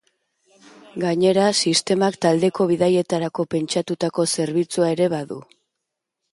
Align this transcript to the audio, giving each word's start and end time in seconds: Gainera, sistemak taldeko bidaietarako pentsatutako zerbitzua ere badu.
Gainera, 1.03 1.43
sistemak 1.65 2.17
taldeko 2.27 2.67
bidaietarako 2.73 3.47
pentsatutako 3.55 4.29
zerbitzua 4.37 4.93
ere 4.99 5.13
badu. 5.19 5.43